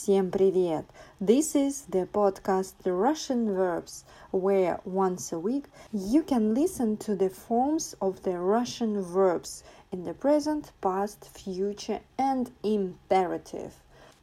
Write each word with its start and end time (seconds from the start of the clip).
Всем 0.00 0.30
привет! 0.30 0.86
This 1.20 1.54
is 1.54 1.84
the 1.90 2.06
podcast 2.06 2.74
The 2.82 2.92
Russian 2.92 3.52
Verbs, 3.54 4.04
where 4.30 4.80
once 4.84 5.32
a 5.32 5.38
week 5.38 5.66
you 5.92 6.22
can 6.22 6.54
listen 6.54 6.96
to 6.98 7.14
the 7.14 7.28
forms 7.28 7.94
of 8.00 8.22
the 8.22 8.38
Russian 8.38 9.02
verbs 9.02 9.62
in 9.92 10.04
the 10.04 10.14
present, 10.14 10.72
past, 10.80 11.28
future, 11.28 12.00
and 12.16 12.50
imperative. 12.62 13.74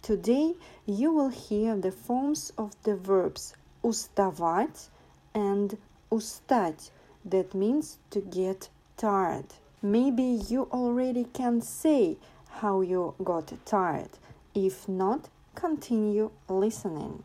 Today 0.01 0.55
you 0.87 1.11
will 1.11 1.29
hear 1.29 1.75
the 1.75 1.91
forms 1.91 2.51
of 2.57 2.71
the 2.83 2.95
verbs 2.95 3.53
уставать 3.83 4.87
and 5.35 5.77
устать, 6.11 6.89
that 7.25 7.53
means 7.53 7.99
to 8.09 8.21
get 8.21 8.69
tired. 8.97 9.53
Maybe 9.81 10.23
you 10.23 10.67
already 10.71 11.25
can 11.25 11.61
say 11.61 12.17
how 12.49 12.81
you 12.81 13.13
got 13.23 13.53
tired. 13.65 14.09
If 14.55 14.87
not, 14.87 15.29
continue 15.57 16.31
listening. 16.47 17.23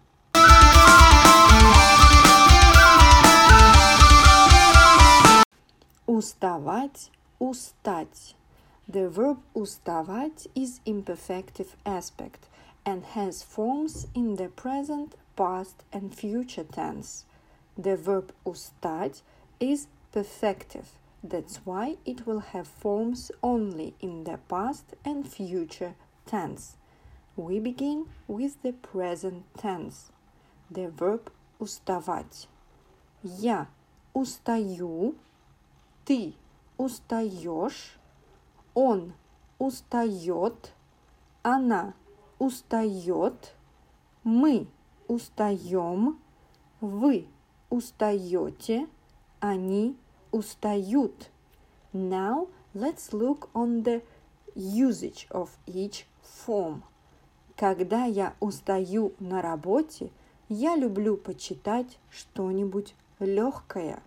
Уставать, 6.06 7.10
устать. 7.40 8.34
The 8.88 9.08
verb 9.08 9.38
уставать 9.54 10.46
is 10.54 10.80
imperfective 10.86 11.76
aspect 11.84 12.48
and 12.86 13.04
has 13.14 13.42
forms 13.42 14.06
in 14.14 14.36
the 14.36 14.48
present, 14.48 15.14
past, 15.36 15.84
and 15.92 16.14
future 16.14 16.64
tense. 16.64 17.26
The 17.76 17.96
verb 17.96 18.32
устать 18.46 19.20
is 19.60 19.88
perfective. 20.14 20.86
That's 21.22 21.60
why 21.64 21.96
it 22.06 22.26
will 22.26 22.40
have 22.40 22.66
forms 22.66 23.30
only 23.42 23.94
in 24.00 24.24
the 24.24 24.38
past 24.48 24.94
and 25.04 25.28
future 25.28 25.94
tense. 26.26 26.76
We 27.35 27.59
begin 27.59 28.05
with 28.27 28.61
the 28.61 28.73
present 28.73 29.45
tense. 29.57 30.11
The 30.69 30.89
verb 30.89 31.31
уставать. 31.59 32.47
Я 33.23 33.67
устаю, 34.13 35.15
ты 36.05 36.35
устаешь, 36.77 37.97
он 38.75 39.13
устает, 39.57 40.73
она 41.41 41.95
устает, 42.37 43.55
мы 44.23 44.67
устаем, 45.07 46.19
вы 46.81 47.27
устаете, 47.71 48.87
они 49.39 49.97
устают. 50.31 51.31
Now 51.93 52.47
let's 52.75 53.11
look 53.11 53.49
on 53.53 53.83
the 53.83 54.03
usage 54.55 55.27
of 55.31 55.57
each 55.65 56.05
form. 56.21 56.83
Когда 57.63 58.03
я 58.03 58.33
устаю 58.41 59.13
на 59.19 59.41
работе, 59.41 60.11
я 60.49 60.75
люблю 60.75 61.15
почитать 61.15 61.97
что-нибудь 62.09 62.93
легкое. 63.19 64.03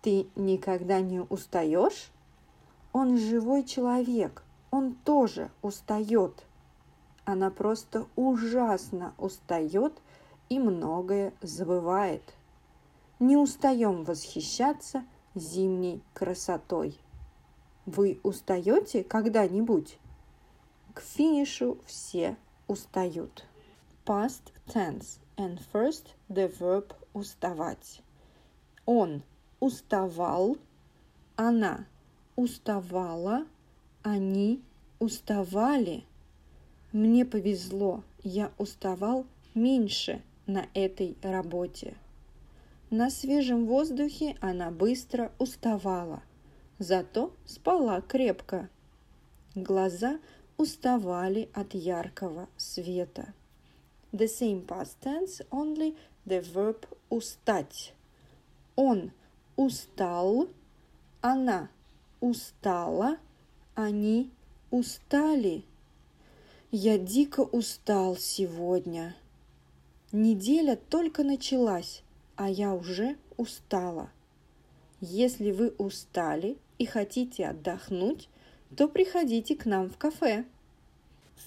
Ты 0.00 0.28
никогда 0.36 1.00
не 1.00 1.20
устаешь? 1.22 2.12
Он 2.92 3.18
живой 3.18 3.64
человек, 3.64 4.44
он 4.70 4.94
тоже 4.94 5.50
устает. 5.60 6.46
Она 7.24 7.50
просто 7.50 8.06
ужасно 8.14 9.12
устает 9.18 9.94
и 10.48 10.60
многое 10.60 11.32
забывает. 11.42 12.22
Не 13.18 13.36
устаем 13.36 14.04
восхищаться 14.04 15.02
зимней 15.34 16.00
красотой. 16.14 16.96
Вы 17.86 18.20
устаете 18.22 19.02
когда-нибудь? 19.02 19.98
К 20.94 21.00
финишу 21.00 21.78
все 21.84 22.36
устают. 22.68 23.44
Past 24.06 24.52
tense 24.66 25.18
and 25.36 25.60
first 25.72 26.14
the 26.30 26.48
verb 26.48 26.94
уставать. 27.12 28.00
Он 28.86 29.22
уставал, 29.60 30.56
она 31.36 31.86
уставала, 32.36 33.46
они 34.02 34.62
уставали. 34.98 36.04
Мне 36.92 37.24
повезло, 37.24 38.02
я 38.22 38.50
уставал 38.58 39.26
меньше 39.54 40.22
на 40.46 40.66
этой 40.74 41.16
работе. 41.22 41.96
На 42.90 43.10
свежем 43.10 43.66
воздухе 43.66 44.36
она 44.40 44.70
быстро 44.70 45.30
уставала, 45.38 46.22
зато 46.78 47.32
спала 47.44 48.00
крепко. 48.00 48.70
Глаза 49.54 50.18
уставали 50.58 51.48
от 51.54 51.74
яркого 51.74 52.48
света. 52.56 53.32
The 54.12 54.26
same 54.26 54.66
past 54.66 54.96
tense, 55.00 55.46
only 55.50 55.96
the 56.26 56.42
verb 56.42 56.86
устать. 57.08 57.94
Он 58.76 59.12
устал, 59.56 60.48
она 61.20 61.70
устала, 62.20 63.16
они 63.74 64.30
устали. 64.70 65.64
Я 66.70 66.98
дико 66.98 67.40
устал 67.40 68.16
сегодня. 68.16 69.16
Неделя 70.12 70.76
только 70.76 71.22
началась, 71.22 72.02
а 72.36 72.50
я 72.50 72.74
уже 72.74 73.16
устала. 73.36 74.10
Если 75.00 75.52
вы 75.52 75.68
устали 75.78 76.58
и 76.78 76.86
хотите 76.86 77.46
отдохнуть, 77.46 78.28
то 78.76 78.88
приходите 78.88 79.56
к 79.56 79.66
нам 79.66 79.88
в 79.88 79.96
кафе. 79.96 80.44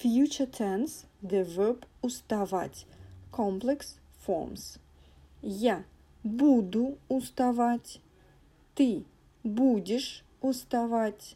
Future 0.02 0.50
tense, 0.50 1.06
the 1.22 1.46
verb 1.46 1.84
уставать, 2.02 2.86
complex 3.32 3.96
forms. 4.26 4.80
Я 5.42 5.84
буду 6.24 6.98
уставать, 7.10 8.00
ты 8.76 9.04
будешь 9.44 10.24
уставать, 10.42 11.36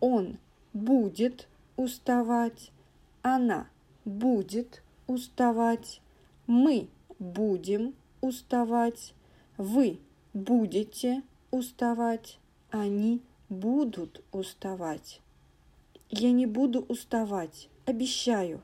он 0.00 0.38
будет 0.72 1.48
уставать, 1.76 2.70
она 3.22 3.68
будет 4.04 4.82
уставать, 5.06 6.00
мы 6.46 6.88
будем 7.18 7.94
уставать, 8.20 9.14
вы 9.56 9.98
будете 10.32 11.22
уставать, 11.50 12.38
они 12.70 13.20
будут 13.48 14.22
уставать. 14.32 15.20
Я 16.10 16.32
не 16.32 16.46
буду 16.46 16.80
уставать, 16.88 17.68
обещаю. 17.84 18.62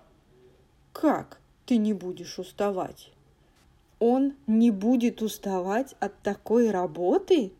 Как 0.93 1.41
ты 1.67 1.77
не 1.77 1.93
будешь 1.93 2.39
уставать? 2.39 3.13
Он 3.99 4.35
не 4.47 4.71
будет 4.71 5.23
уставать 5.23 5.95
от 6.01 6.19
такой 6.23 6.71
работы? 6.71 7.53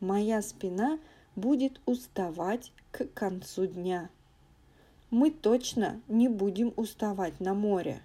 Моя 0.00 0.42
спина 0.42 0.98
будет 1.34 1.80
уставать 1.86 2.72
к 2.90 3.06
концу 3.14 3.66
дня. 3.66 4.10
Мы 5.10 5.30
точно 5.30 6.00
не 6.06 6.28
будем 6.28 6.72
уставать 6.76 7.40
на 7.40 7.54
море. 7.54 8.02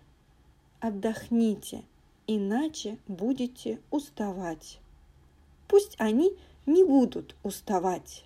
Отдохните, 0.80 1.84
иначе 2.28 2.98
будете 3.08 3.80
уставать. 3.92 4.80
Пусть 5.74 5.96
они 5.98 6.38
не 6.68 6.84
будут 6.84 7.36
уставать. 7.42 8.26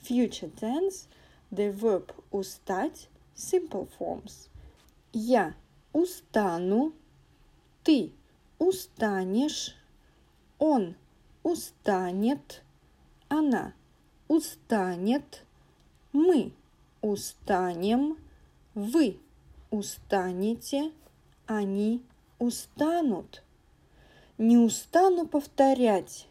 Future 0.00 0.50
tense, 0.58 1.06
the 1.52 1.70
verb 1.70 2.14
устать, 2.30 3.10
simple 3.36 3.86
forms. 3.98 4.48
Я 5.12 5.54
устану, 5.92 6.94
ты 7.84 8.10
устанешь, 8.58 9.76
он 10.58 10.96
устанет, 11.42 12.62
она 13.28 13.74
устанет, 14.26 15.44
мы 16.14 16.52
устанем, 17.02 18.16
вы 18.72 19.20
устанете, 19.70 20.90
они 21.46 22.02
устанут. 22.38 23.42
Не 24.38 24.56
устану 24.56 25.26
повторять 25.26 26.26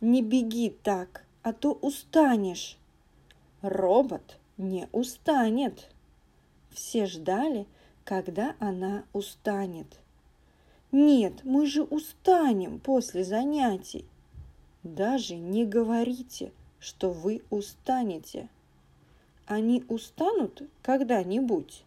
не 0.00 0.22
беги 0.22 0.70
так, 0.70 1.24
а 1.42 1.52
то 1.52 1.72
устанешь. 1.72 2.78
Робот 3.62 4.38
не 4.56 4.88
устанет. 4.92 5.88
Все 6.70 7.06
ждали, 7.06 7.66
когда 8.04 8.54
она 8.58 9.04
устанет. 9.12 10.00
Нет, 10.92 11.44
мы 11.44 11.66
же 11.66 11.82
устанем 11.82 12.78
после 12.78 13.24
занятий. 13.24 14.04
Даже 14.82 15.36
не 15.36 15.64
говорите, 15.64 16.52
что 16.78 17.10
вы 17.10 17.42
устанете. 17.50 18.48
Они 19.46 19.84
устанут 19.88 20.62
когда-нибудь. 20.82 21.84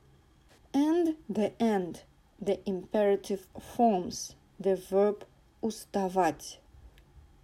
And 0.73 1.17
the 1.27 1.53
end, 1.57 1.99
the 2.39 2.61
imperative 2.65 3.41
forms, 3.77 4.35
the 4.59 4.79
verb 4.89 5.23
уставать. 5.61 6.59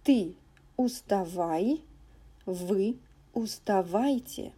Ты 0.04 0.34
уставай, 0.76 1.82
вы 2.44 2.98
уставайте. 3.32 4.52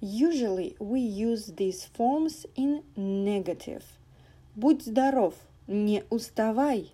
Usually 0.00 0.76
we 0.78 1.00
use 1.00 1.52
these 1.56 1.84
forms 1.96 2.46
in 2.56 2.82
negative. 2.96 3.82
Будь 4.56 4.82
здоров, 4.82 5.34
не 5.66 6.04
уставай. 6.10 6.92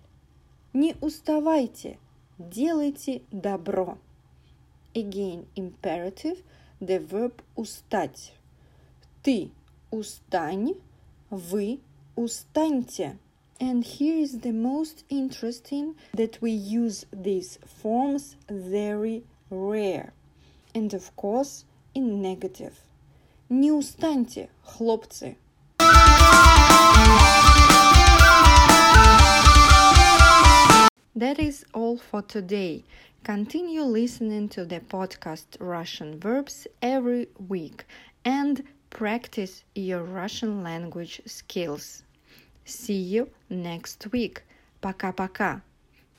Не 0.73 0.95
уставайте, 1.01 1.97
делайте 2.37 3.21
добро. 3.31 3.97
Again, 4.93 5.47
imperative, 5.55 6.43
the 6.79 6.99
verb 6.99 7.41
устать. 7.55 8.33
Ты 9.23 9.51
устань, 9.89 10.73
вы 11.29 11.79
устаньте. 12.15 13.17
And 13.60 13.84
here 13.84 14.18
is 14.18 14.40
the 14.40 14.52
most 14.52 15.04
interesting 15.08 15.94
that 16.14 16.40
we 16.42 16.50
use 16.50 17.06
these 17.12 17.58
forms 17.64 18.36
very 18.50 19.22
rare. 19.50 20.12
And 20.74 20.92
of 20.94 21.14
course, 21.16 21.64
in 21.94 22.20
negative. 22.20 22.80
Не 23.48 23.70
устаньте, 23.70 24.48
хлопцы. 24.64 25.36
That 31.14 31.38
is 31.38 31.64
all 31.72 31.98
for 31.98 32.22
today. 32.22 32.84
Continue 33.22 33.82
listening 33.82 34.48
to 34.48 34.64
the 34.64 34.80
podcast 34.80 35.46
Russian 35.60 36.18
Verbs 36.18 36.66
every 36.80 37.28
week 37.48 37.84
and 38.24 38.64
practice 38.90 39.62
your 39.74 40.02
Russian 40.02 40.62
language 40.62 41.20
skills. 41.26 42.02
See 42.66 43.00
you 43.00 43.30
next 43.48 44.06
week. 44.12 44.42
Пока-пока. 44.80 45.62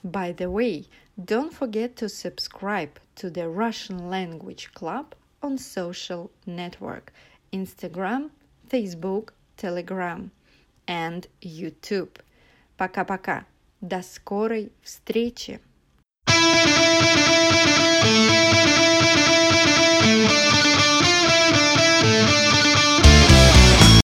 By 0.03 0.33
the 0.33 0.50
way, 0.50 0.85
don't 1.24 1.53
forget 1.53 1.95
to 1.97 2.09
subscribe 2.09 3.00
to 3.15 3.30
the 3.30 3.47
Russian 3.47 4.09
Language 4.09 4.74
Club 4.74 5.15
on 5.41 5.57
social 5.57 6.31
network 6.45 7.13
Instagram, 7.51 8.31
Facebook, 8.69 9.30
Telegram 9.57 10.31
and 10.88 11.27
YouTube. 11.41 12.19
Пока-пока. 12.77 13.45
До 13.81 14.01
скорой 14.01 14.71
встречи! 14.81 15.59